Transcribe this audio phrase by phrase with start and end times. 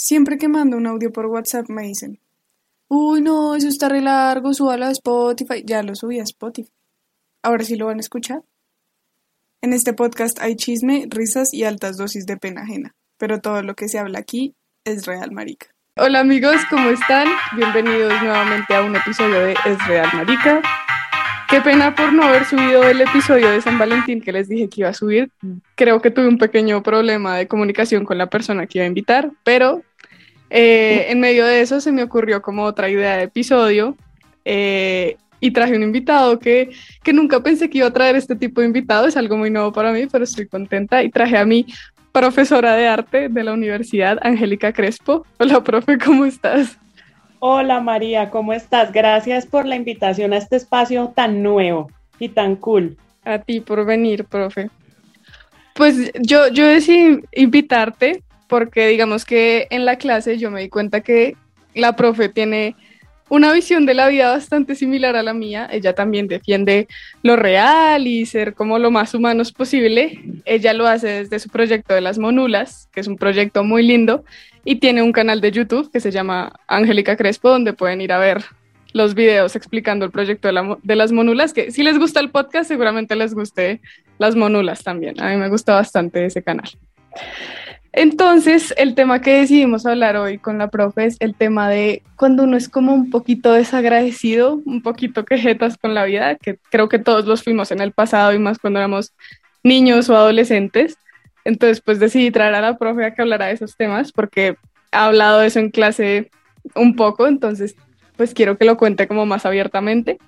[0.00, 2.20] Siempre que mando un audio por WhatsApp me dicen,
[2.86, 5.64] uy no, eso está re largo, súbalo a Spotify.
[5.66, 6.70] Ya lo subí a Spotify.
[7.42, 8.44] Ahora sí lo van a escuchar.
[9.60, 13.74] En este podcast hay chisme, risas y altas dosis de pena ajena, pero todo lo
[13.74, 15.66] que se habla aquí es real, marica.
[15.96, 17.26] Hola amigos, ¿cómo están?
[17.56, 20.62] Bienvenidos nuevamente a un episodio de Es Real Marica.
[21.50, 24.82] Qué pena por no haber subido el episodio de San Valentín que les dije que
[24.82, 25.32] iba a subir.
[25.74, 29.32] Creo que tuve un pequeño problema de comunicación con la persona que iba a invitar,
[29.42, 29.82] pero
[30.50, 33.96] eh, en medio de eso se me ocurrió como otra idea de episodio
[34.44, 36.70] eh, y traje un invitado que,
[37.02, 39.72] que nunca pensé que iba a traer este tipo de invitado, es algo muy nuevo
[39.72, 41.66] para mí, pero estoy contenta y traje a mi
[42.12, 45.24] profesora de arte de la universidad, Angélica Crespo.
[45.38, 46.78] Hola, profe, ¿cómo estás?
[47.40, 48.90] Hola María, ¿cómo estás?
[48.90, 52.96] Gracias por la invitación a este espacio tan nuevo y tan cool.
[53.24, 54.70] A ti por venir, profe.
[55.74, 61.02] Pues yo, yo decidí invitarte porque digamos que en la clase yo me di cuenta
[61.02, 61.36] que
[61.74, 62.74] la profe tiene
[63.28, 65.68] una visión de la vida bastante similar a la mía.
[65.70, 66.88] Ella también defiende
[67.22, 70.18] lo real y ser como lo más humanos posible.
[70.44, 74.24] Ella lo hace desde su proyecto de las monulas, que es un proyecto muy lindo,
[74.64, 78.18] y tiene un canal de YouTube que se llama Angélica Crespo, donde pueden ir a
[78.18, 78.44] ver
[78.94, 82.68] los videos explicando el proyecto de, de, las monulas, que si les gusta el podcast,
[82.68, 83.82] seguramente les guste
[84.18, 85.20] las monulas también.
[85.20, 86.70] A mí me gusta bastante ese canal.
[88.00, 92.44] Entonces, el tema que decidimos hablar hoy con la profe es el tema de cuando
[92.44, 97.00] uno es como un poquito desagradecido, un poquito quejetas con la vida, que creo que
[97.00, 99.14] todos los fuimos en el pasado y más cuando éramos
[99.64, 100.96] niños o adolescentes.
[101.44, 104.54] Entonces, pues decidí traer a la profe a que hablara de esos temas porque
[104.92, 106.30] ha hablado de eso en clase
[106.76, 107.74] un poco, entonces,
[108.16, 110.18] pues quiero que lo cuente como más abiertamente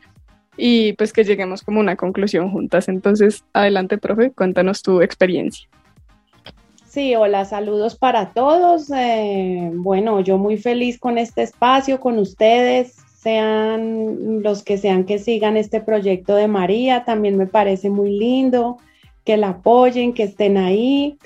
[0.56, 2.88] y pues que lleguemos como una conclusión juntas.
[2.88, 5.68] Entonces, adelante, profe, cuéntanos tu experiencia.
[6.90, 8.90] Sí, hola, saludos para todos.
[8.90, 15.20] Eh, bueno, yo muy feliz con este espacio, con ustedes, sean los que sean que
[15.20, 18.78] sigan este proyecto de María, también me parece muy lindo
[19.24, 21.16] que la apoyen, que estén ahí.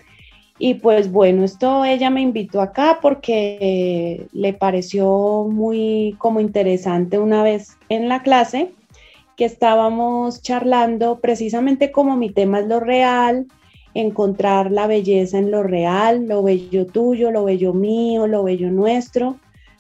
[0.59, 7.43] Y pues bueno, esto ella me invitó acá porque le pareció muy como interesante una
[7.43, 8.71] vez en la clase
[9.35, 13.47] que estábamos charlando precisamente como mi tema es lo real,
[13.95, 19.37] encontrar la belleza en lo real, lo bello tuyo, lo bello mío, lo bello nuestro,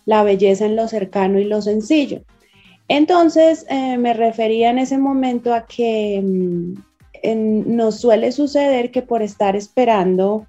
[0.07, 2.23] la belleza en lo cercano y lo sencillo.
[2.89, 6.75] Entonces eh, me refería en ese momento a que mm,
[7.77, 10.47] nos suele suceder que por estar esperando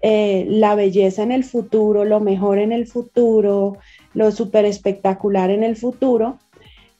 [0.00, 3.78] eh, la belleza en el futuro, lo mejor en el futuro,
[4.14, 6.38] lo súper espectacular en el futuro,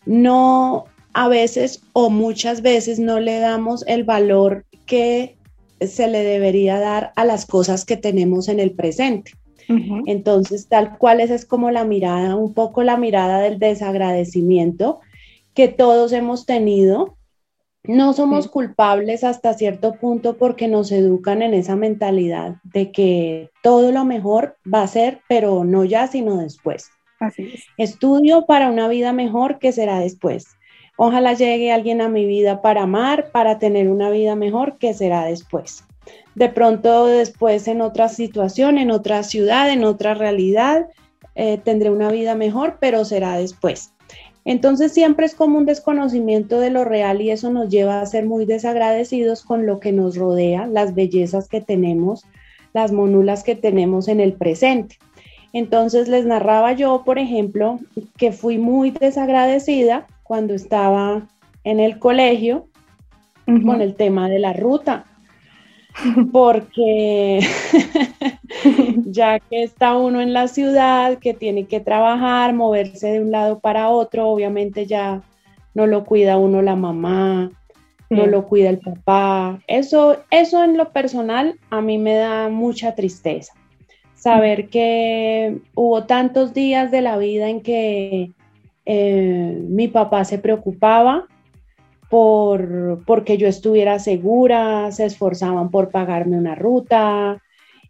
[0.06, 5.36] no a veces o muchas veces no le damos el valor que
[5.86, 9.32] se le debería dar a las cosas que tenemos en el presente.
[10.06, 15.00] Entonces, tal cual esa es como la mirada, un poco la mirada del desagradecimiento
[15.54, 17.16] que todos hemos tenido.
[17.84, 23.92] No somos culpables hasta cierto punto porque nos educan en esa mentalidad de que todo
[23.92, 26.88] lo mejor va a ser, pero no ya, sino después.
[27.20, 27.64] Así es.
[27.76, 30.46] Estudio para una vida mejor que será después.
[30.96, 35.24] Ojalá llegue alguien a mi vida para amar, para tener una vida mejor que será
[35.24, 35.84] después.
[36.34, 40.86] De pronto después en otra situación, en otra ciudad, en otra realidad,
[41.34, 43.92] eh, tendré una vida mejor, pero será después.
[44.44, 48.26] Entonces siempre es como un desconocimiento de lo real y eso nos lleva a ser
[48.26, 52.24] muy desagradecidos con lo que nos rodea, las bellezas que tenemos,
[52.74, 54.98] las monulas que tenemos en el presente.
[55.54, 57.78] Entonces les narraba yo, por ejemplo,
[58.18, 61.28] que fui muy desagradecida cuando estaba
[61.62, 62.66] en el colegio
[63.46, 65.04] con el tema de la ruta,
[66.32, 67.40] porque
[69.04, 73.60] ya que está uno en la ciudad, que tiene que trabajar, moverse de un lado
[73.60, 75.22] para otro, obviamente ya
[75.74, 77.50] no lo cuida uno la mamá,
[78.08, 79.60] no lo cuida el papá.
[79.66, 83.52] Eso, eso en lo personal a mí me da mucha tristeza.
[84.14, 88.30] Saber que hubo tantos días de la vida en que
[88.86, 91.26] eh, mi papá se preocupaba
[92.10, 97.42] por porque yo estuviera segura, se esforzaban por pagarme una ruta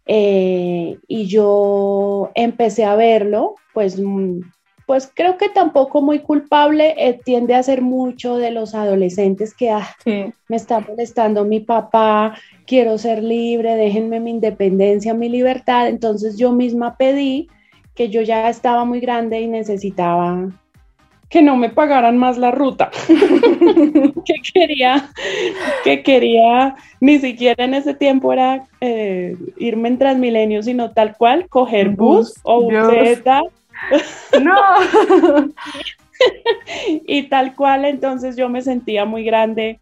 [0.05, 4.41] eh, y yo empecé a verlo, pues, mm,
[4.85, 9.71] pues creo que tampoco muy culpable, eh, tiende a ser mucho de los adolescentes que
[9.71, 12.37] ah, me está molestando mi papá,
[12.67, 17.47] quiero ser libre, déjenme mi independencia, mi libertad, entonces yo misma pedí
[17.95, 20.51] que yo ya estaba muy grande y necesitaba
[21.29, 25.09] que no me pagaran más la ruta, que quería,
[25.83, 31.47] que quería, ni siquiera en ese tiempo era eh, irme en Transmilenio, sino tal cual,
[31.49, 33.41] coger bus, o buseta.
[34.41, 34.55] No.
[37.07, 39.79] y tal cual, entonces yo me sentía muy grande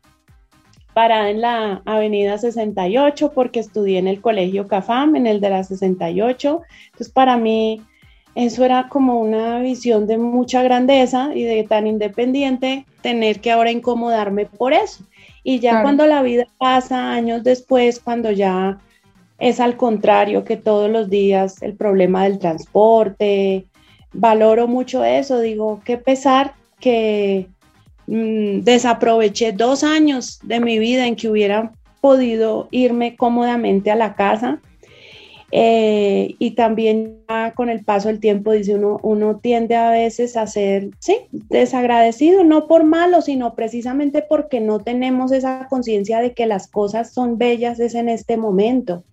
[0.93, 5.63] parada en la avenida 68 porque estudié en el colegio CAFAM, en el de la
[5.63, 6.61] 68.
[6.85, 7.81] Entonces para mí
[8.35, 13.71] eso era como una visión de mucha grandeza y de tan independiente tener que ahora
[13.71, 15.03] incomodarme por eso.
[15.43, 18.79] Y ya cuando la vida pasa, años después, cuando ya
[19.37, 23.65] es al contrario que todos los días el problema del transporte,
[24.13, 27.47] valoro mucho eso, digo, qué pesar que
[28.07, 34.15] mm, desaproveché dos años de mi vida en que hubiera podido irme cómodamente a la
[34.15, 34.59] casa
[35.55, 37.19] eh, y también
[37.55, 40.89] con el paso del tiempo, dice uno, uno tiende a veces a ser,
[41.31, 47.13] desagradecido, no por malo, sino precisamente porque no tenemos esa conciencia de que las cosas
[47.13, 49.03] son bellas es en este momento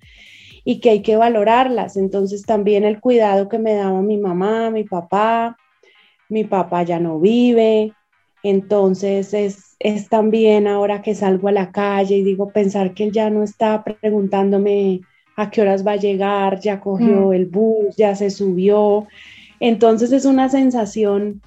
[0.64, 1.98] y que hay que valorarlas.
[1.98, 5.58] Entonces también el cuidado que me daba mi mamá, mi papá,
[6.30, 7.92] mi papá ya no vive,
[8.42, 13.12] entonces es, es también ahora que salgo a la calle y digo, pensar que él
[13.12, 15.02] ya no está preguntándome
[15.36, 17.32] a qué horas va a llegar, ya cogió mm.
[17.32, 19.06] el bus, ya se subió.
[19.58, 21.40] Entonces es una sensación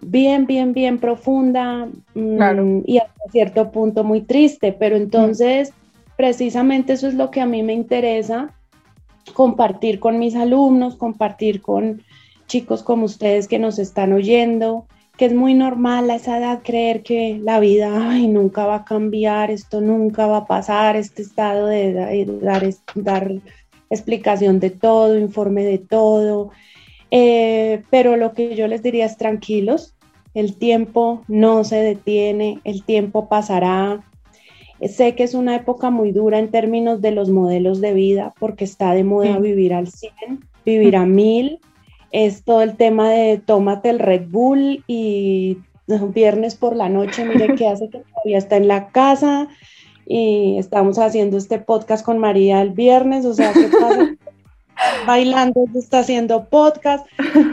[0.00, 5.72] bien, bien, bien profunda mm, y hasta cierto punto muy triste, pero entonces
[6.16, 8.54] precisamente eso es lo que a mí me interesa,
[9.34, 12.02] compartir con mis alumnos, compartir con
[12.46, 14.86] chicos como ustedes que nos están oyendo,
[15.18, 18.84] que es muy normal a esa edad creer que la vida ay, nunca va a
[18.84, 22.62] cambiar, esto nunca va a pasar, este estado de dar,
[22.94, 23.32] dar,
[23.90, 26.50] explicación de todo, informe de todo.
[27.10, 29.96] Eh, pero lo que yo les diría es tranquilos,
[30.34, 34.04] el tiempo no se detiene, el tiempo pasará.
[34.80, 38.62] Sé que es una época muy dura en términos de los modelos de vida porque
[38.62, 40.12] está de moda vivir al 100,
[40.64, 41.58] vivir a 1000
[42.10, 45.58] es todo el tema de tómate el Red Bull y
[46.12, 49.48] viernes por la noche, mire qué hace que todavía está en la casa
[50.06, 54.14] y estamos haciendo este podcast con María el viernes, o sea, ¿qué pasa?
[55.06, 57.06] Bailando, está haciendo podcast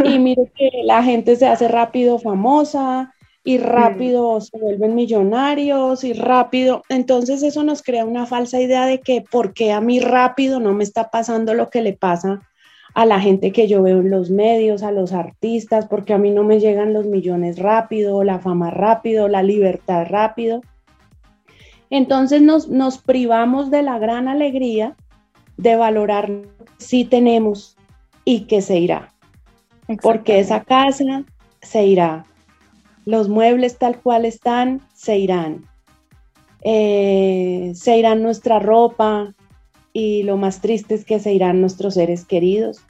[0.04, 3.14] y mire que la gente se hace rápido famosa
[3.44, 9.00] y rápido se vuelven millonarios y rápido, entonces eso nos crea una falsa idea de
[9.00, 12.42] que porque a mí rápido no me está pasando lo que le pasa
[12.96, 16.32] a la gente que yo veo en los medios, a los artistas, porque a mí
[16.32, 20.62] no me llegan los millones rápido, la fama rápido, la libertad rápido.
[21.90, 24.96] Entonces nos, nos privamos de la gran alegría
[25.58, 26.32] de valorar
[26.78, 27.76] si tenemos
[28.24, 29.14] y que se irá.
[30.02, 31.26] Porque esa casa
[31.62, 32.26] se irá.
[33.04, 35.66] Los muebles tal cual están se irán.
[36.62, 39.36] Eh, se irán nuestra ropa,
[39.96, 42.82] y lo más triste es que se irán nuestros seres queridos.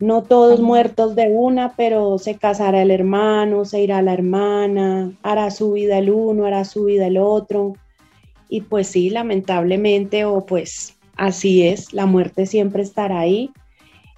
[0.00, 5.52] No todos muertos de una, pero se casará el hermano, se irá la hermana, hará
[5.52, 7.74] su vida el uno, hará su vida el otro.
[8.48, 13.52] Y pues sí, lamentablemente, o pues así es, la muerte siempre estará ahí.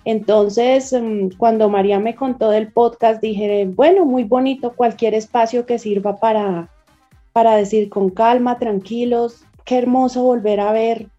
[0.06, 5.78] Entonces, mm, cuando María me contó del podcast, dije, bueno, muy bonito, cualquier espacio que
[5.78, 6.70] sirva para,
[7.34, 11.10] para decir con calma, tranquilos, qué hermoso volver a ver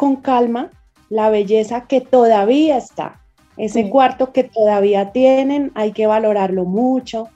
[0.00, 0.70] con calma
[1.10, 3.20] la belleza que todavía está.
[3.58, 7.28] Ese cuarto que todavía tienen, hay que valorarlo mucho.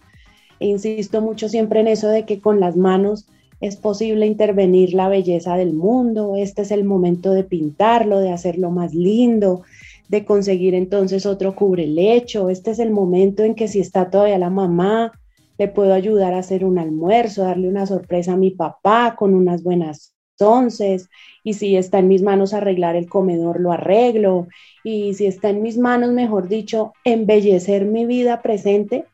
[0.61, 3.27] E insisto mucho siempre en eso de que con las manos
[3.61, 6.37] es posible intervenir la belleza del mundo.
[6.39, 9.61] Este es el momento de pintarlo, de hacerlo más lindo,
[10.09, 12.49] de conseguir entonces otro cubrelecho.
[12.49, 15.13] Este es el momento en que si está todavía la mamá,
[15.59, 19.63] le puedo ayudar a hacer un almuerzo, darle una sorpresa a mi papá con unas
[19.63, 21.11] buenas entonces,
[21.45, 24.49] y si está en mis manos arreglar el comedor, lo arreglo,
[24.83, 29.05] y si está en mis manos, mejor dicho, embellecer mi vida presente,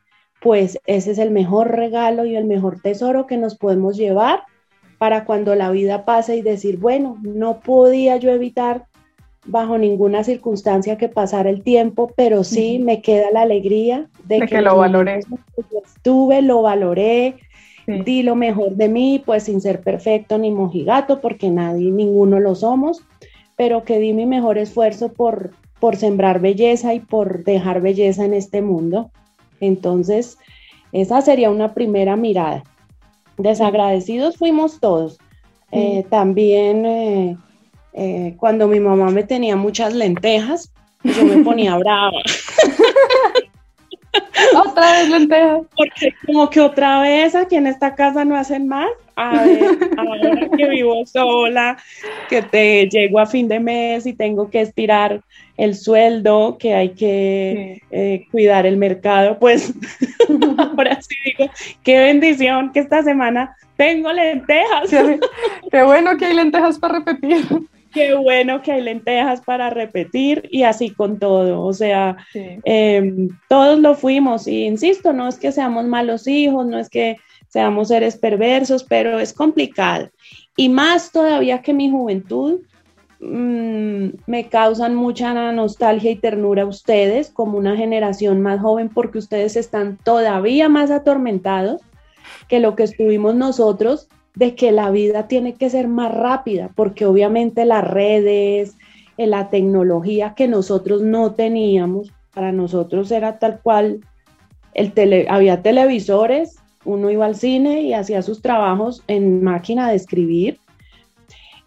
[0.41, 4.43] pues ese es el mejor regalo y el mejor tesoro que nos podemos llevar
[4.97, 8.85] para cuando la vida pase y decir, bueno, no podía yo evitar
[9.45, 14.61] bajo ninguna circunstancia que pasara el tiempo, pero sí me queda la alegría de, que,
[14.61, 15.21] lo valoré.
[15.83, 17.37] Estuve, lo valoré,
[17.87, 22.55] Di lo mejor de mí, pues sin ser perfecto ni mojigato, porque nadie, ninguno lo
[22.55, 23.03] somos,
[23.55, 28.33] pero que di mi mejor esfuerzo por, por sembrar belleza y por dejar belleza en
[28.33, 29.11] este mundo.
[29.59, 30.37] Entonces,
[30.91, 32.63] esa sería una primera mirada.
[33.37, 35.17] Desagradecidos fuimos todos.
[35.71, 37.37] Eh, también eh,
[37.93, 40.71] eh, cuando mi mamá me tenía muchas lentejas,
[41.03, 42.21] yo me ponía brava.
[44.53, 45.61] Otra vez lentejas.
[45.75, 48.89] Porque como que otra vez aquí en esta casa no hacen más.
[49.15, 51.77] A ver, ahora que vivo sola,
[52.29, 55.21] que te llego a fin de mes y tengo que estirar
[55.57, 59.73] el sueldo, que hay que eh, cuidar el mercado, pues
[60.57, 61.51] ahora sí digo,
[61.83, 64.89] qué bendición que esta semana tengo lentejas.
[65.71, 67.45] qué bueno que hay lentejas para repetir.
[67.93, 71.61] Qué bueno que hay lentejas para repetir y así con todo.
[71.63, 76.79] O sea, em, todos lo fuimos y insisto, no es que seamos malos hijos, no
[76.79, 77.17] es que
[77.49, 80.09] seamos seres perversos, pero es complicado.
[80.55, 82.61] Y más todavía que mi juventud,
[83.19, 89.17] mm, me causan mucha nostalgia y ternura a ustedes como una generación más joven porque
[89.17, 91.81] ustedes están todavía más atormentados
[92.47, 97.05] que lo que estuvimos nosotros de que la vida tiene que ser más rápida, porque
[97.05, 98.75] obviamente las redes,
[99.17, 104.01] eh, la tecnología que nosotros no teníamos, para nosotros era tal cual,
[104.73, 109.95] el tele, había televisores, uno iba al cine y hacía sus trabajos en máquina de
[109.95, 110.59] escribir.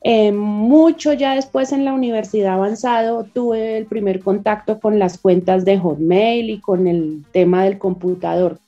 [0.06, 5.64] Eh, mucho ya después en la universidad avanzado tuve el primer contacto con las cuentas
[5.64, 8.58] de Hotmail y con el tema del computador.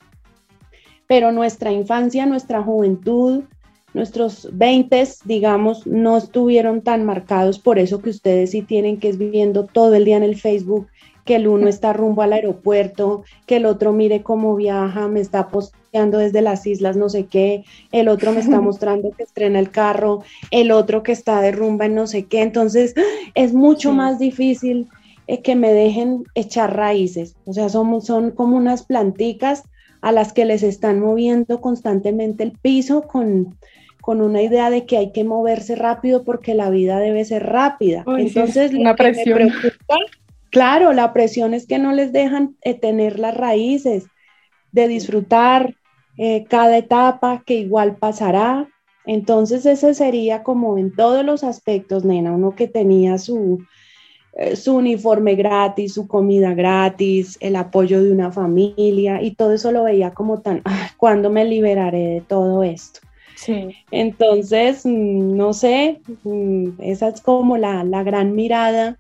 [1.07, 3.45] Pero nuestra infancia, nuestra juventud,
[3.97, 9.17] nuestros 20, digamos, no estuvieron tan marcados por eso que ustedes sí tienen, que es
[9.17, 10.87] viviendo todo el día en el Facebook,
[11.25, 15.49] que el uno está rumbo al aeropuerto, que el otro mire cómo viaja, me está
[15.49, 19.71] posteando desde las islas, no sé qué, el otro me está mostrando que estrena el
[19.71, 22.43] carro, el otro que está de rumba en no sé qué.
[22.43, 22.95] Entonces,
[23.35, 24.89] es mucho más difícil
[25.27, 27.35] eh, que me dejen echar raíces.
[27.47, 29.65] O sea, son, son como unas planticas
[30.03, 33.57] a las que les están moviendo constantemente el piso con,
[34.07, 38.05] con una idea de que hay que moverse rápido porque la vida debe ser rápida.
[38.19, 39.51] Entonces, una presión.
[40.51, 44.07] claro, la presión es que no les dejan eh, tener las raíces,
[44.71, 45.75] de disfrutar
[46.19, 48.69] eh, cada etapa que igual pasará.
[49.07, 53.59] Entonces, ese sería como en todos los aspectos, nena, uno que tenía su,
[54.35, 59.73] eh, su uniforme gratis, su comida gratis, el apoyo de una familia y todo eso
[59.73, 63.01] lo veía como tan, ah, ¿cuándo me liberaré de todo esto?
[63.91, 68.99] Entonces, mm, no sé, mm, esa es como la, gran mirada,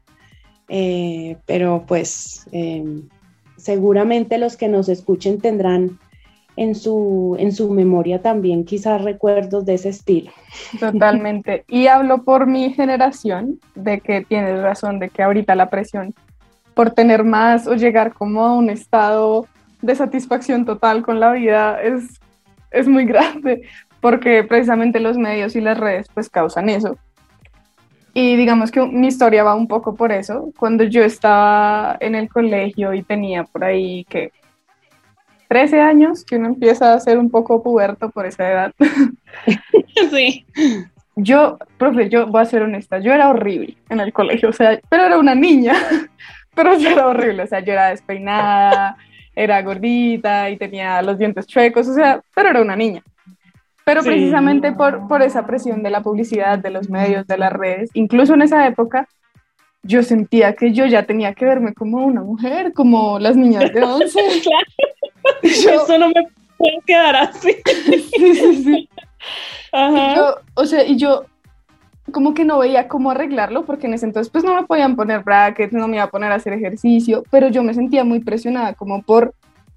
[0.68, 3.08] eh, pero pues em,
[3.56, 5.98] seguramente los que nos escuchen tendrán
[6.56, 10.32] en su, en su memoria también quizás recuerdos de ese estilo.
[10.80, 11.64] Totalmente.
[11.68, 16.14] Y hablo por mi generación, de que tienes razón, de que ahorita la presión
[16.74, 19.46] por tener más o llegar como a un estado
[19.80, 22.20] de satisfacción total con la vida es,
[22.70, 23.62] es muy grande
[24.06, 26.96] porque precisamente los medios y las redes pues causan eso.
[28.14, 30.52] Y digamos que mi historia va un poco por eso.
[30.56, 34.30] Cuando yo estaba en el colegio y tenía por ahí que
[35.48, 38.72] 13 años, que uno empieza a ser un poco puberto por esa edad.
[40.12, 40.46] Sí.
[41.16, 44.78] Yo, profe, yo voy a ser honesta, yo era horrible en el colegio, o sea,
[44.88, 45.74] pero era una niña,
[46.54, 48.98] pero yo era horrible, o sea, yo era despeinada,
[49.34, 53.02] era gordita y tenía los dientes chuecos, o sea, pero era una niña.
[53.86, 57.88] Pero precisamente por, por esa presión de la publicidad, de los medios, de las redes,
[57.94, 59.06] incluso en esa época,
[59.84, 63.84] yo sentía que yo ya tenía que verme como una mujer, como las niñas de
[63.84, 64.08] 11.
[64.42, 65.84] claro.
[65.84, 66.26] Eso no me
[66.58, 67.54] puede quedar así.
[68.16, 68.88] sí, sí, sí.
[69.70, 70.34] Ajá.
[70.54, 71.26] o sea, y yo
[72.10, 75.22] como que no veía cómo arreglarlo, porque en ese entonces pues no me podían poner
[75.22, 78.74] brackets, no me iba a poner a hacer ejercicio, pero yo me sentía muy presionada
[78.74, 79.32] como por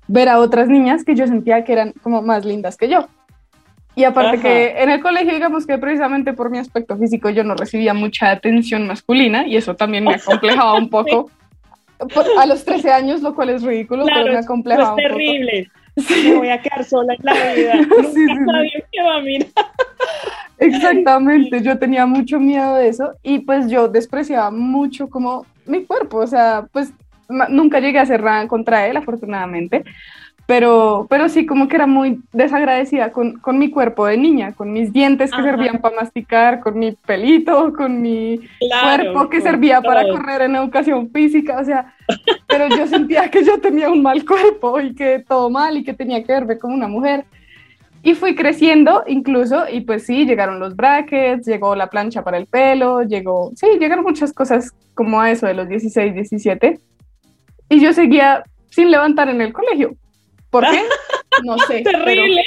[0.07, 3.07] ver a otras niñas que yo sentía que eran como más lindas que yo.
[3.99, 7.55] Y aparte que en el colegio, digamos que precisamente por mi aspecto físico yo no
[7.55, 11.29] recibía mucha atención masculina y eso también me acomplejaba un poco.
[12.39, 15.69] a los 13 años, lo cual es ridículo, pero me acomplejaba es terrible.
[16.23, 17.73] Me voy a quedar sola en la vida.
[18.13, 19.49] sí, nadie me va a mirar.
[20.59, 26.19] Exactamente, yo tenía mucho miedo de eso y pues yo despreciaba mucho como mi cuerpo,
[26.19, 26.93] o sea, pues
[27.49, 29.83] nunca llegué a nada contra él, afortunadamente,
[30.49, 34.73] pero, pero sí como que era muy desagradecida con, con mi cuerpo de niña, con
[34.73, 38.39] mis dientes que servían para masticar, con mi pelito, con mi
[38.81, 41.93] cuerpo que servía para correr en educación física, o sea,
[42.47, 45.93] pero yo sentía que yo tenía un mal cuerpo y que todo mal y que
[45.93, 47.25] tenía que verme como una mujer.
[48.01, 52.47] Y fui creciendo incluso, y pues sí, llegaron los brackets, llegó la plancha para el
[52.47, 56.79] pelo, llegó, sí, llegaron muchas cosas como a eso de los 16, 17.
[57.69, 59.95] Y yo seguía sin levantar en el colegio.
[60.49, 60.83] ¿Por qué?
[61.43, 61.83] No sé.
[61.83, 62.41] Terrible.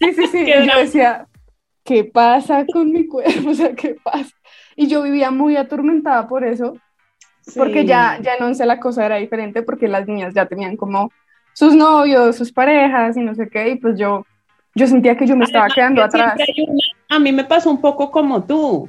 [0.00, 0.38] sí, sí, sí.
[0.38, 1.26] Y yo decía,
[1.84, 3.30] ¿qué pasa con mi cuerpo?
[3.50, 4.34] O sea, ¿qué pasa?
[4.76, 6.76] Y yo vivía muy atormentada por eso,
[7.56, 11.10] porque ya, ya en once la cosa era diferente, porque las niñas ya tenían como
[11.52, 14.24] sus novios, sus parejas y no sé qué, y pues yo,
[14.74, 16.38] yo sentía que yo me estaba quedando atrás.
[17.08, 18.88] a mí me pasó un poco como tú.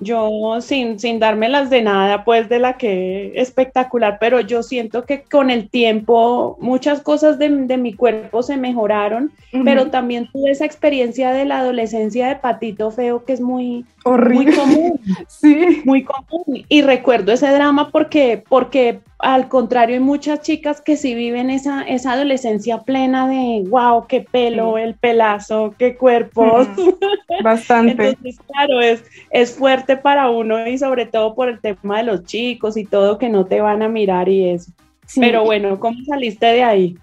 [0.00, 5.22] Yo sin, sin dármelas de nada, pues de la que espectacular, pero yo siento que
[5.22, 9.32] con el tiempo muchas cosas de, mi cuerpo se mejoraron,
[9.64, 14.46] pero también tuve esa experiencia de la adolescencia de patito feo que es muy, muy
[14.46, 15.00] común.
[15.28, 15.82] sí.
[15.84, 16.64] Muy común.
[16.68, 21.82] Y recuerdo ese drama porque, porque al contrario hay muchas chicas que sí viven esa,
[21.82, 26.66] esa adolescencia plena de, wow, qué pelo, el pelazo, qué cuerpo.
[27.42, 28.10] Bastante.
[28.10, 32.24] Entonces, claro, es, es fuerte para uno y sobre todo por el tema de los
[32.24, 34.72] chicos y todo que no te van a mirar y eso.
[35.16, 36.96] Pero bueno, ¿cómo saliste de ahí?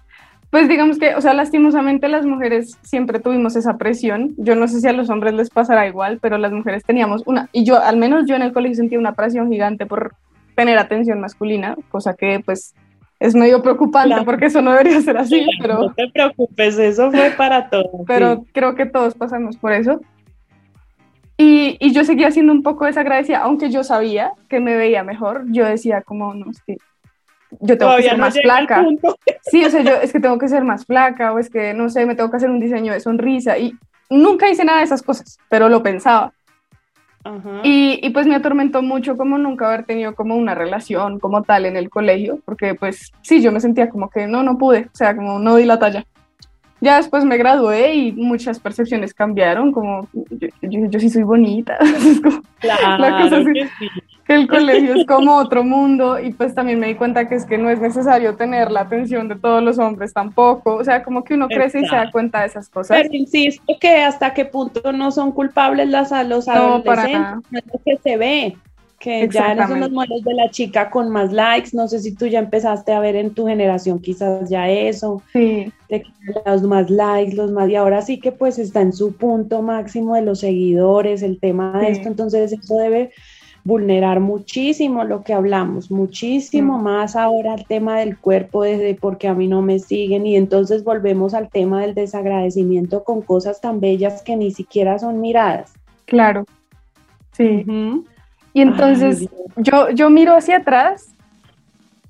[0.50, 4.34] Pues digamos que, o sea, lastimosamente las mujeres siempre tuvimos esa presión.
[4.38, 7.48] Yo no sé si a los hombres les pasará igual, pero las mujeres teníamos una,
[7.52, 10.14] y yo, al menos yo en el colegio sentía una presión gigante por
[10.54, 12.74] tener atención masculina, cosa que pues
[13.18, 15.78] es medio preocupante porque eso no debería ser así, pero...
[15.78, 17.90] No te preocupes, eso fue para todos.
[18.06, 20.00] Pero creo que todos pasamos por eso.
[21.38, 25.44] Y, y, yo seguía siendo un poco desagradecida, aunque yo sabía que me veía mejor,
[25.48, 26.78] yo decía como, no, es que
[27.60, 28.84] yo tengo que ser más flaca.
[29.42, 31.90] Sí, o sea, yo es que tengo que ser más flaca, o es que, no
[31.90, 33.74] sé, me tengo que hacer un diseño de sonrisa, y
[34.10, 36.32] nunca hice nada de esas cosas, pero lo pensaba.
[37.64, 41.66] Y, y, pues me atormentó mucho como nunca haber tenido como una relación como tal
[41.66, 44.96] en el colegio, porque pues sí, yo me sentía como que no, no pude, o
[44.96, 46.06] sea, como no di la talla.
[46.80, 51.78] Ya después me gradué y muchas percepciones cambiaron, como yo, yo, sí soy bonita.
[52.60, 53.44] claro,
[54.26, 57.46] que, el colegio es como otro mundo y pues también me di cuenta que es
[57.46, 61.24] que no es necesario tener la atención de todos los hombres tampoco, o sea, como
[61.24, 62.98] que uno crece y se da cuenta de esas cosas.
[63.02, 67.66] Pero insisto que hasta qué punto no son culpables las, los adolescentes, no, no es
[67.66, 68.56] lo que se ve
[68.98, 72.14] que ya no son los modelos de la chica con más likes, no sé si
[72.14, 75.72] tú ya empezaste a ver en tu generación quizás ya eso, sí.
[75.88, 76.04] de
[76.44, 80.14] los más likes, los más, y ahora sí que pues está en su punto máximo
[80.14, 83.12] de los seguidores, el tema de esto, entonces eso debe
[83.66, 89.34] vulnerar muchísimo lo que hablamos, muchísimo más ahora el tema del cuerpo desde porque a
[89.34, 90.24] mí no me siguen.
[90.24, 95.20] Y entonces volvemos al tema del desagradecimiento con cosas tan bellas que ni siquiera son
[95.20, 95.74] miradas.
[96.04, 96.44] Claro,
[97.32, 97.64] sí.
[98.56, 101.14] Y entonces yo, yo miro hacia atrás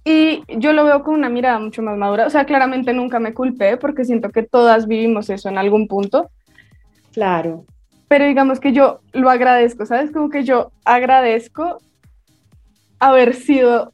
[0.04, 2.24] y yo lo veo con una mirada mucho más madura.
[2.24, 6.30] O sea, claramente nunca me culpé porque siento que todas vivimos eso en algún punto.
[7.12, 7.64] Claro.
[8.06, 10.12] Pero digamos que yo lo agradezco, ¿sabes?
[10.12, 11.78] Como que yo agradezco
[13.00, 13.92] haber sido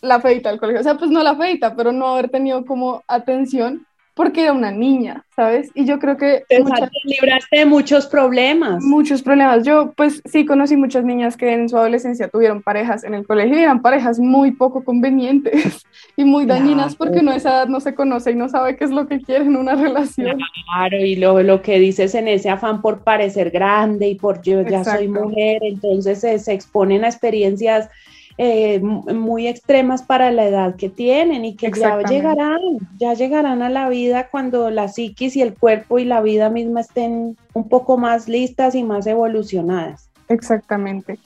[0.00, 0.80] la feita del colegio.
[0.80, 4.70] O sea, pues no la feita, pero no haber tenido como atención porque era una
[4.70, 5.70] niña, ¿sabes?
[5.74, 6.44] Y yo creo que...
[6.48, 6.64] Te
[7.04, 8.82] libraste de muchos problemas.
[8.82, 9.62] Muchos problemas.
[9.62, 13.58] Yo pues sí conocí muchas niñas que en su adolescencia tuvieron parejas en el colegio
[13.58, 15.84] y eran parejas muy poco convenientes
[16.16, 18.90] y muy dañinas porque no esa edad no se conoce y no sabe qué es
[18.90, 20.38] lo que quiere en una relación.
[20.64, 24.62] Claro, y lo, lo que dices en ese afán por parecer grande y por yo
[24.62, 27.90] ya soy mujer, entonces se, se exponen a experiencias
[28.38, 32.60] eh, muy extremas para la edad que tienen y que ya llegarán,
[32.98, 36.80] ya llegarán a la vida cuando la psiquis y el cuerpo y la vida misma
[36.80, 40.10] estén un poco más listas y más evolucionadas.
[40.28, 41.18] Exactamente.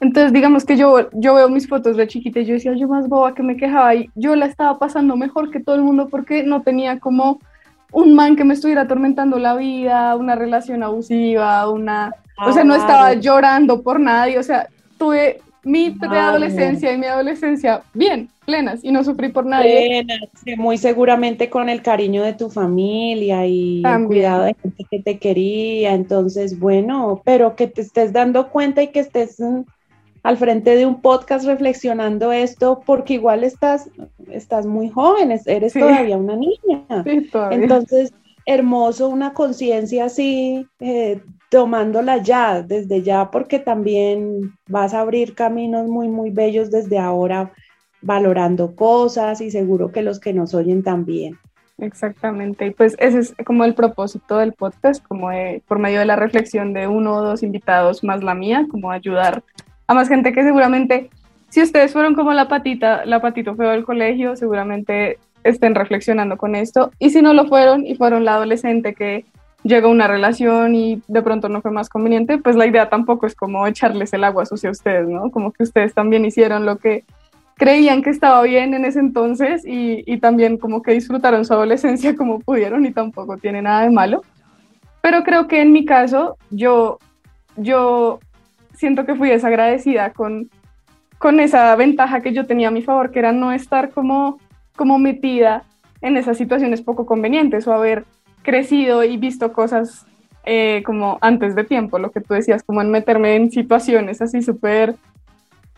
[0.00, 3.08] Entonces, digamos que yo, yo veo mis fotos de chiquita y yo decía, yo más
[3.08, 6.42] boba que me quejaba y yo la estaba pasando mejor que todo el mundo porque
[6.42, 7.38] no tenía como
[7.92, 12.12] un man que me estuviera atormentando la vida, una relación abusiva, una...
[12.44, 17.82] o sea, no estaba llorando por nadie, o sea, tuve mi preadolescencia y mi adolescencia
[17.92, 20.04] bien, plenas, y no sufrí por nadie.
[20.04, 25.18] Plenas, muy seguramente con el cariño de tu familia y cuidado de gente que te
[25.18, 25.94] quería.
[25.94, 29.62] Entonces, bueno, pero que te estés dando cuenta y que estés mm,
[30.22, 33.90] al frente de un podcast reflexionando esto, porque igual estás,
[34.30, 37.02] estás muy joven, eres todavía una niña.
[37.04, 37.58] Sí, todavía.
[37.58, 41.20] Entonces, hermoso una conciencia así, eh,
[41.56, 47.50] tomándola ya, desde ya, porque también vas a abrir caminos muy, muy bellos desde ahora,
[48.02, 51.38] valorando cosas y seguro que los que nos oyen también.
[51.78, 55.30] Exactamente, y pues ese es como el propósito del podcast, como
[55.66, 59.42] por medio de la reflexión de uno o dos invitados más la mía, como ayudar
[59.86, 61.08] a más gente que seguramente,
[61.48, 66.54] si ustedes fueron como la patita, la patito feo del colegio, seguramente estén reflexionando con
[66.54, 69.24] esto, y si no lo fueron y fueron la adolescente que
[69.66, 73.34] llegó una relación y de pronto no fue más conveniente, pues la idea tampoco es
[73.34, 75.30] como echarles el agua sucia a ustedes, ¿no?
[75.30, 77.04] Como que ustedes también hicieron lo que
[77.56, 82.14] creían que estaba bien en ese entonces y, y también como que disfrutaron su adolescencia
[82.16, 84.22] como pudieron y tampoco tiene nada de malo.
[85.00, 86.98] Pero creo que en mi caso yo,
[87.56, 88.20] yo
[88.74, 90.50] siento que fui desagradecida con,
[91.18, 94.38] con esa ventaja que yo tenía a mi favor, que era no estar como,
[94.76, 95.64] como metida
[96.02, 98.04] en esas situaciones poco convenientes o haber
[98.46, 100.06] crecido y visto cosas
[100.46, 104.42] eh, como antes de tiempo, lo que tú decías, como en meterme en situaciones así
[104.42, 104.94] súper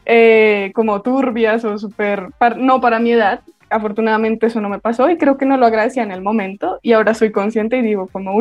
[0.05, 2.29] eh, como turbias o súper,
[2.59, 3.41] no para mi edad.
[3.71, 6.93] Afortunadamente eso no me pasó y creo que no lo agradecía en el momento y
[6.93, 8.39] ahora soy consciente y digo como,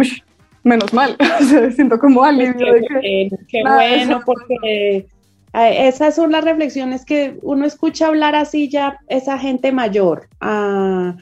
[0.64, 1.16] menos mal,
[1.76, 2.74] siento como alivio.
[2.74, 5.08] de que, qué bueno, porque
[5.54, 11.16] esas son las reflexiones que uno escucha hablar así ya esa gente mayor, a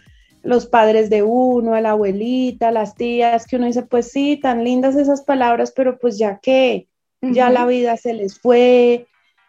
[0.45, 4.37] los padres de uno, a la abuelita, a las tías, que uno dice, pues sí,
[4.37, 6.87] tan lindas esas palabras, pero pues ya que
[7.21, 9.07] ya la vida se les fue,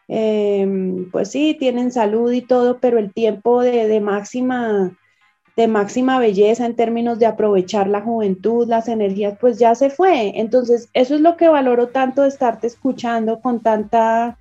[0.09, 4.97] em, pues sí, tienen salud y todo, pero el tiempo de, de, máxima
[5.57, 10.33] de máxima belleza en términos de aprovechar la juventud, las energías, pues ya se fue.
[10.39, 14.39] Entonces, eso es lo que valoro tanto de estarte escuchando con tanta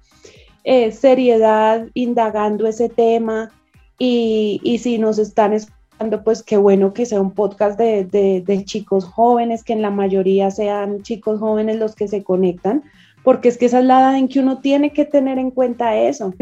[0.63, 3.51] eh, seriedad indagando ese tema
[3.97, 5.84] y, y, si nos están escuchando,
[6.23, 8.05] pues qué bueno que sea un podcast de,
[8.45, 12.83] de, chicos jóvenes, que en la mayoría sean chicos jóvenes los que se conectan,
[13.23, 15.95] porque es que esa es la edad en que uno tiene que tener en cuenta
[15.95, 16.33] eso.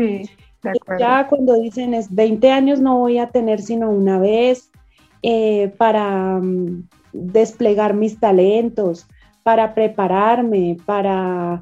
[0.99, 4.71] ya cuando dicen es 20 años no voy a tener sino una vez
[5.21, 9.07] eh, para mm, desplegar mis talentos,
[9.43, 11.61] para prepararme, para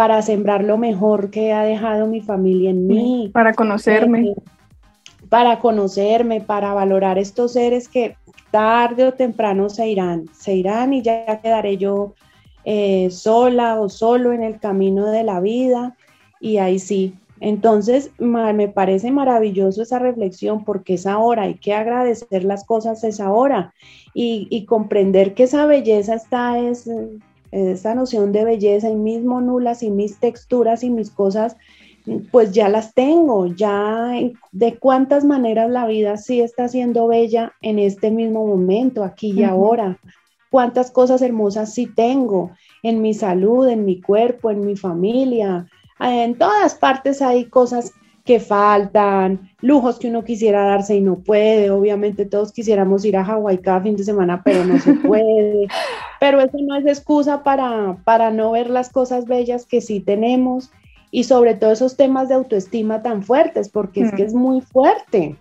[0.00, 3.30] para sembrar lo mejor que ha dejado mi familia en mí.
[3.34, 4.30] Para conocerme.
[4.30, 4.34] Eh,
[5.30, 8.16] para conocerme, para valorar estos seres que
[8.50, 12.14] tarde o temprano se irán, se irán y ya quedaré yo
[12.64, 15.96] eh, sola o solo en el camino de la vida
[16.40, 17.14] y ahí sí.
[17.42, 23.18] Entonces, me parece maravilloso esa reflexión porque es ahora, hay que agradecer las cosas, es
[23.18, 23.72] ahora
[24.12, 26.86] y, y comprender que esa belleza está es
[27.52, 31.56] esa noción de belleza y mis monulas y mis texturas y mis cosas,
[32.30, 34.12] pues ya las tengo, ya
[34.52, 39.44] de cuántas maneras la vida sí está siendo bella en este mismo momento, aquí y
[39.44, 39.98] ahora,
[40.50, 42.50] cuántas cosas hermosas sí tengo
[42.82, 45.66] en mi salud, en mi cuerpo, en mi familia,
[46.00, 47.92] en todas partes hay cosas
[48.24, 51.70] que faltan, lujos que uno quisiera darse y no puede.
[51.70, 55.68] Obviamente todos quisiéramos ir a Hawái cada fin de semana, pero no se puede.
[56.20, 60.70] pero eso no es excusa para, para no ver las cosas bellas que sí tenemos
[61.10, 65.36] y sobre todo esos temas de autoestima tan fuertes, porque es que es muy fuerte.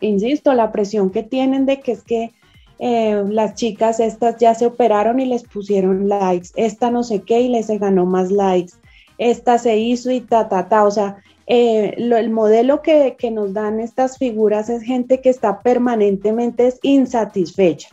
[0.00, 2.32] insisto, la presión que tienen de que es que
[2.80, 7.40] eh, las chicas estas ya se operaron y les pusieron likes, esta no sé qué
[7.40, 8.74] y les ganó más likes,
[9.18, 11.16] esta se hizo y ta, ta, ta, o sea,
[11.50, 17.88] eh, el modelo que, nos dan estas figuras es gente que está permanentemente insatisfecha.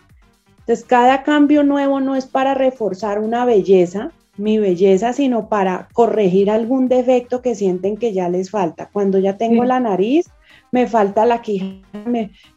[0.59, 6.49] Entonces, cada cambio nuevo no es para reforzar una belleza, mi belleza, sino para corregir
[6.49, 8.89] algún defecto que sienten que ya les falta.
[8.91, 10.29] Cuando ya tengo la nariz,
[10.71, 11.81] me falta la quijada,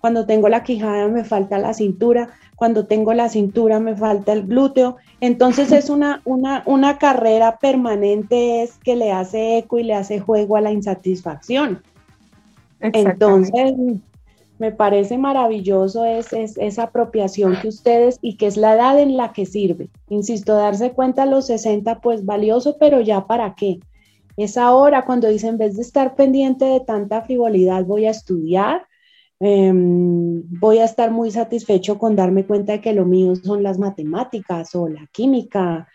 [0.01, 4.47] cuando tengo la quijada me falta la cintura, cuando tengo la cintura me falta el
[4.47, 4.97] glúteo.
[5.21, 10.19] Entonces es una, una, una carrera permanente es que le hace eco y le hace
[10.19, 11.83] juego a la insatisfacción.
[12.81, 13.75] Entonces,
[14.59, 19.33] me parece maravilloso es, esa apropiación que ustedes y que es la edad en la
[19.33, 19.89] que sirve.
[20.09, 23.81] Insisto, darse cuenta a los 60, pues valioso, pero ya para qué.
[24.37, 28.87] Es ahora cuando dicen, en vez de estar pendiente de tanta frivolidad, voy a estudiar,
[29.41, 33.79] Em, voy a estar muy satisfecho con darme cuenta de que lo mío son las
[33.79, 35.87] matemáticas o la química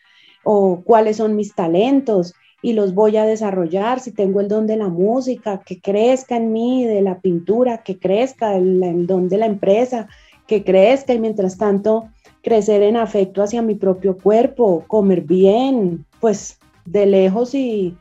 [0.45, 3.99] o cuáles son mis talentos y los voy a desarrollar.
[3.99, 7.99] Si tengo el don de la música, que crezca en mí, de la pintura, que
[7.99, 10.07] crezca el, don de la empresa,
[10.47, 12.09] que crezca y mientras tanto
[12.41, 17.97] crecer en afecto hacia mi propio cuerpo, comer bien, pues de lejos y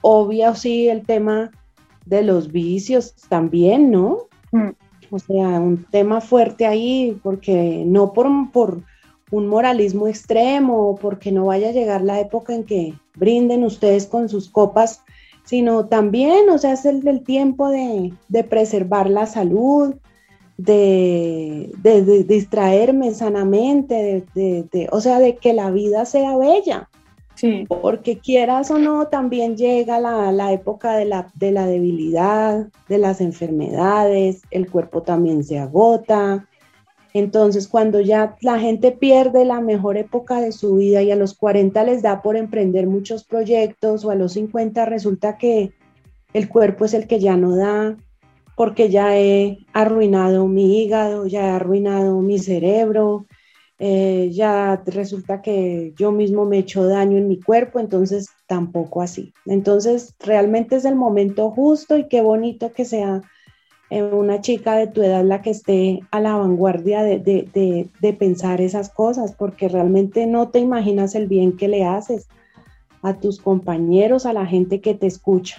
[0.00, 1.50] obvio sí el tema
[2.06, 4.26] de los vicios también, ¿no?
[4.52, 4.70] Mm.
[5.10, 8.82] O sea, un tema fuerte ahí, porque no por, por
[9.32, 14.28] un moralismo extremo porque no vaya a llegar la época en que brinden ustedes con
[14.28, 15.02] sus copas,
[15.44, 18.12] sino también, o sea, es el tiempo de,
[18.48, 19.94] preservar la salud,
[20.58, 21.70] de,
[22.28, 24.24] distraerme sanamente,
[24.90, 26.88] o sea, de que la vida sea bella.
[27.66, 33.20] Porque quieras o no, también llega la, época de la, de la debilidad, de las
[33.20, 36.46] enfermedades, el cuerpo también se agota.
[37.14, 41.34] Entonces, cuando ya la gente pierde la mejor época de su vida y a los
[41.34, 45.72] 40 les da por emprender muchos proyectos o a los 50 resulta que
[46.32, 47.96] el cuerpo es el que ya no da,
[48.56, 53.26] porque ya he arruinado mi hígado, ya he arruinado mi cerebro,
[53.78, 59.02] eh, ya resulta que yo mismo me he hecho daño en mi cuerpo, entonces tampoco
[59.02, 59.34] así.
[59.44, 63.22] Entonces realmente es el momento justo y qué bonito que sea
[64.00, 68.60] una chica de tu edad la que esté a la vanguardia de, de, de, pensar
[68.60, 72.28] esas cosas, porque realmente no te imaginas el bien que le haces
[73.02, 75.58] a tus compañeros, a la gente que te escucha.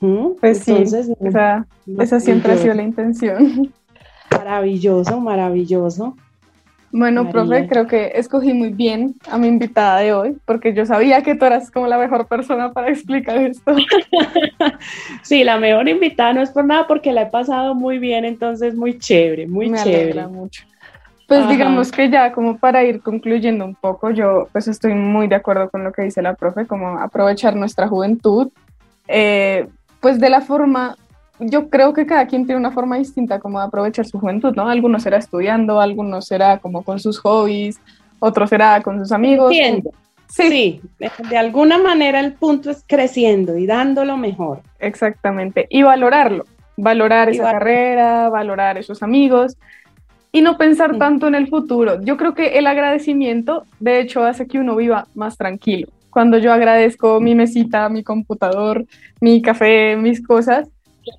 [0.00, 0.36] ¿Mm?
[0.40, 3.72] Pues Entonces, sí, esa siempre ha sido la intención.
[4.30, 6.16] Maravilloso, maravilloso.
[6.94, 11.22] Bueno, profe, creo que escogí muy bien a mi invitada de hoy, porque yo sabía
[11.22, 13.74] que tú eras como la mejor persona para explicar esto.
[15.22, 18.74] sí, la mejor invitada no es por nada, porque la he pasado muy bien, entonces
[18.74, 20.26] muy chévere, muy Me chévere.
[20.26, 20.64] mucho.
[21.26, 25.36] Pues digamos que ya como para ir concluyendo un poco, yo pues estoy muy de
[25.36, 28.50] acuerdo con lo que dice la profe, como aprovechar nuestra juventud,
[29.08, 29.66] eh,
[30.00, 30.98] pues de la forma
[31.42, 34.68] yo creo que cada quien tiene una forma distinta como de aprovechar su juventud, ¿no?
[34.68, 37.80] Algunos será estudiando, algunos será como con sus hobbies,
[38.18, 39.52] otros será con sus amigos.
[39.52, 39.90] Entiendo.
[40.28, 40.80] Sí.
[40.98, 44.60] de alguna manera el punto es creciendo y dando lo mejor.
[44.78, 49.58] Exactamente, y valorarlo, valorar esa carrera, valorar esos amigos
[50.32, 50.98] y no pensar mm.
[50.98, 52.02] tanto en el futuro.
[52.02, 55.88] Yo creo que el agradecimiento, de hecho, hace que uno viva más tranquilo.
[56.08, 58.86] Cuando yo agradezco mi mesita, mi computador,
[59.20, 60.68] mi café, mis cosas,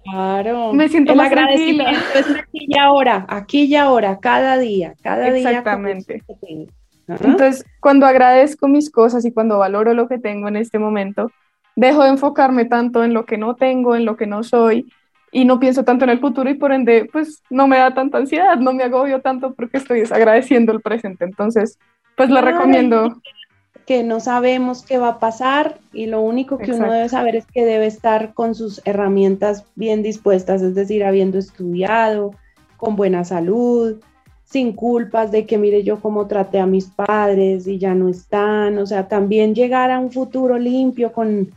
[0.03, 0.73] Claro.
[0.73, 5.31] Me siento el más agradecimiento es aquí y ahora, aquí y ahora, cada día, cada
[5.31, 5.49] día.
[5.49, 6.23] Exactamente.
[7.07, 11.31] Entonces, cuando agradezco mis cosas y cuando valoro lo que tengo en este momento,
[11.75, 14.87] dejo de enfocarme tanto en lo que no tengo, en lo que no soy,
[15.33, 18.19] y no pienso tanto en el futuro y por ende, pues no me da tanta
[18.19, 21.25] ansiedad, no me agobio tanto porque estoy agradeciendo el presente.
[21.25, 21.79] Entonces,
[22.15, 23.19] pues la recomiendo
[23.85, 27.45] que no sabemos qué va a pasar y lo único que uno debe saber es
[27.45, 32.31] que debe estar con sus herramientas bien dispuestas, es decir, habiendo estudiado,
[32.77, 34.01] con buena salud,
[34.45, 38.77] sin culpas de que mire yo cómo traté a mis padres y ya no están,
[38.77, 41.49] o sea, también llegar a un futuro limpio con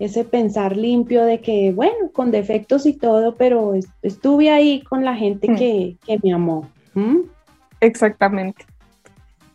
[0.00, 5.14] ese pensar limpio de que, bueno, con defectos y todo, pero estuve ahí con la
[5.14, 5.56] gente mm.
[5.56, 6.68] que, me amó.
[7.80, 8.64] Exactamente.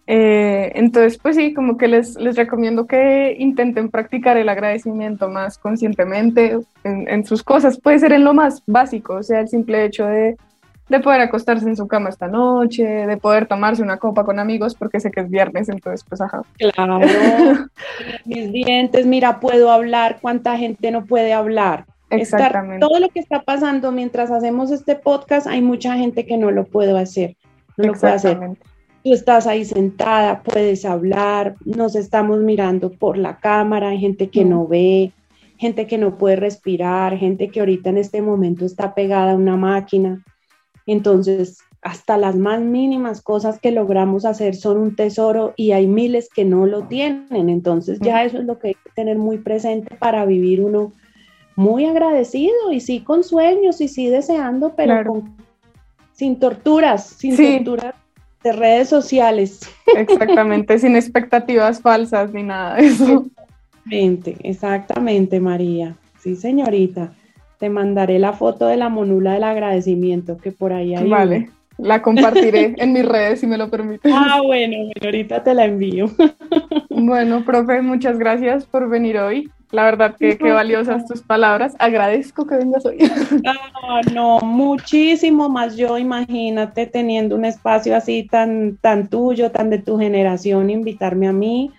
[0.07, 5.57] Eh, entonces, pues sí, como que les, les, recomiendo que intenten practicar el agradecimiento más
[5.57, 7.79] conscientemente en, sus cosas.
[7.79, 10.37] Puede ser en lo más básico, o sea, el simple hecho de,
[10.89, 14.75] de, poder acostarse en su cama esta noche, de poder tomarse una copa con amigos,
[14.75, 16.43] porque sé que es viernes, entonces, pues ajá.
[16.57, 16.99] Claro,
[18.25, 21.85] mis dientes, mira, puedo hablar, cuánta gente no puede hablar.
[22.11, 22.85] Exactamente.
[22.85, 26.65] todo lo que está pasando mientras hacemos este podcast, hay mucha gente que no lo
[26.65, 27.35] puede hacer.
[27.77, 28.37] No lo puede hacer
[29.05, 34.43] tú estás ahí sentada, puedes hablar, nos estamos mirando por la cámara, hay gente que
[34.43, 35.11] no ve,
[35.57, 39.57] gente que no puede respirar, gente que ahorita en este momento está pegada a una
[39.57, 40.25] máquina.
[40.87, 46.27] Entonces, hasta las más mínimas cosas que logramos hacer son un tesoro y hay miles
[46.27, 47.49] que no lo tienen.
[47.49, 50.93] Entonces, ya eso es lo que hay que tener muy presente para vivir uno
[51.55, 55.23] muy agradecido y sí con sueños y sí deseando, pero
[56.11, 57.93] sin torturas, sin torturas
[58.45, 59.59] de redes sociales.
[59.97, 63.25] Exactamente, sin expectativas falsas ni nada de eso.
[63.25, 65.95] Exactamente, exactamente, María.
[66.19, 67.11] Sí, señorita.
[67.57, 71.09] Te mandaré la foto de la monula del agradecimiento que por ahí hay.
[71.09, 74.09] Vale, la compartiré en mis redes si me lo permite.
[74.13, 76.11] Ah, bueno, ahorita te la envío.
[76.89, 79.49] Bueno, profe, muchas gracias por venir hoy.
[79.75, 81.75] La verdad que qué valiosas tus palabras.
[81.79, 82.97] Agradezco que vengas hoy.
[83.87, 89.77] Ah, no, muchísimo más yo, imagínate teniendo un espacio así tan, tan tuyo, tan de
[89.77, 91.71] tu generación, invitarme a mí.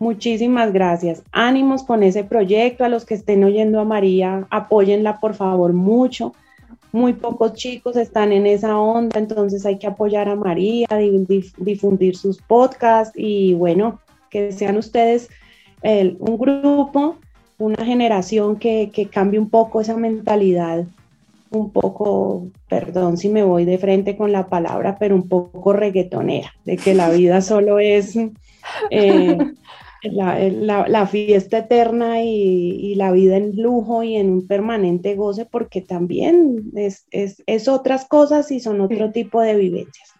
[0.00, 1.22] Muchísimas gracias.
[1.30, 2.84] Ánimos con ese proyecto.
[2.84, 6.34] A los que estén oyendo a María, apóyenla por favor mucho.
[6.90, 10.88] Muy pocos chicos están en esa onda, entonces hay que apoyar a María,
[11.58, 15.28] difundir sus podcasts y bueno, que sean ustedes
[15.82, 17.18] un grupo
[17.62, 20.84] una generación que, cambie un poco esa mentalidad,
[21.50, 26.52] un poco, perdón si me voy de frente con la palabra, pero un poco reggaetonera,
[26.64, 28.16] de que la vida solo es
[28.90, 29.38] eh,
[30.02, 36.72] la, fiesta eterna y, la vida en lujo y en un permanente goce, porque también
[36.74, 40.10] es, es otras cosas y son otro tipo de vivencias.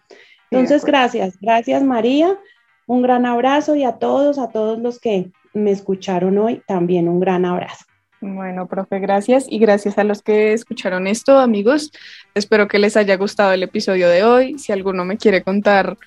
[0.49, 2.37] Entonces, gracias, gracias María,
[2.85, 7.19] un gran abrazo y a todos, a todos los que me escucharon hoy, también un
[7.19, 7.85] gran abrazo.
[8.21, 11.91] Bueno, profe, gracias y gracias a los que escucharon esto, amigos.
[12.33, 14.57] Espero que les haya gustado el episodio de hoy.
[14.57, 15.97] Si alguno me quiere contar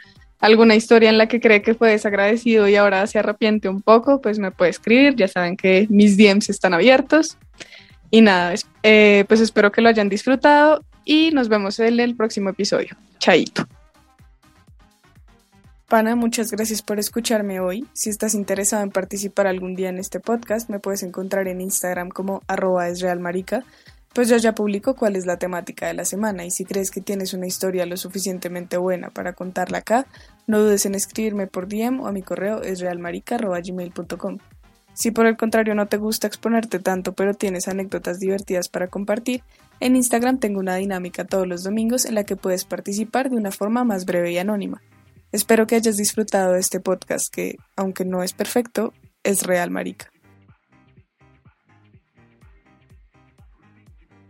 [0.40, 4.22] alguna historia en la que cree que fue desagradecido y ahora se arrepiente un poco,
[4.22, 5.14] pues me puede escribir.
[5.14, 7.36] Ya saben que mis DMs están abiertos.
[8.10, 12.48] Y nada, eh, pues espero que lo hayan disfrutado y nos vemos en el próximo
[12.48, 12.96] episodio.
[13.18, 13.66] Chaito.
[15.88, 17.86] Pana, muchas gracias por escucharme hoy.
[17.92, 22.08] Si estás interesado en participar algún día en este podcast, me puedes encontrar en Instagram
[22.08, 23.62] como arroba esrealmarica.
[24.12, 27.00] Pues yo ya publico cuál es la temática de la semana y si crees que
[27.00, 30.08] tienes una historia lo suficientemente buena para contarla acá,
[30.48, 34.38] no dudes en escribirme por DM o a mi correo es realmarica.gmail.com.
[34.92, 39.44] Si por el contrario no te gusta exponerte tanto pero tienes anécdotas divertidas para compartir,
[39.78, 43.52] en Instagram tengo una dinámica todos los domingos en la que puedes participar de una
[43.52, 44.82] forma más breve y anónima.
[45.32, 50.10] Espero que hayas disfrutado de este podcast que, aunque no es perfecto, es real marica.